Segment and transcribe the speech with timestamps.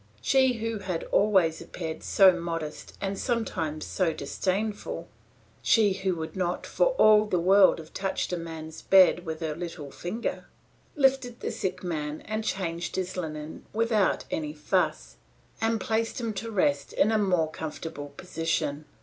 [0.23, 5.07] She who had always appeared so modest and sometimes so disdainful,
[5.61, 9.53] she who would not for all the world have touched a man's bed with her
[9.55, 10.45] little finger,
[10.95, 15.17] lifted the sick man and changed his linen without any fuss,
[15.61, 18.85] and placed him to rest in a more comfortable position.